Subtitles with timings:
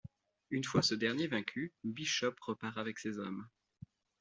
[0.49, 3.47] Une fois ce dernier vaincu, Bishop repart avec ses hommes.